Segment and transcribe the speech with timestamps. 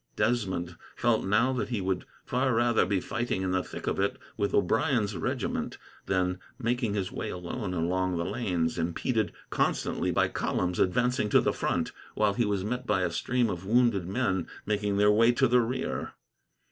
[0.15, 4.17] Desmond felt now that he would far rather be fighting in the thick of it,
[4.35, 5.77] with O'Brien's regiment,
[6.07, 11.53] than making his way alone along the lanes, impeded constantly by columns advancing to the
[11.53, 15.47] front, while he was met by a stream of wounded men making their way to
[15.47, 16.13] the rear.